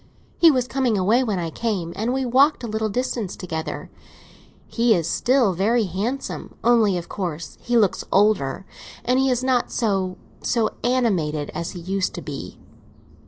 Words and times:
He 0.39 0.49
was 0.49 0.67
coming 0.67 0.97
away 0.97 1.23
when 1.23 1.37
I 1.37 1.51
came, 1.51 1.93
and 1.95 2.11
we 2.11 2.25
walked 2.25 2.63
a 2.63 2.67
little 2.67 2.89
distance 2.89 3.35
together. 3.35 3.91
He 4.65 4.95
is 4.95 5.07
still 5.07 5.53
very 5.53 5.83
handsome, 5.83 6.55
only, 6.63 6.97
of 6.97 7.07
course, 7.07 7.55
he 7.61 7.77
looks 7.77 8.03
older, 8.11 8.65
and 9.05 9.19
he 9.19 9.29
is 9.29 9.43
not 9.43 9.71
so—so 9.71 10.71
animated 10.83 11.51
as 11.53 11.73
he 11.77 11.79
used 11.79 12.15
to 12.15 12.21
be. 12.23 12.57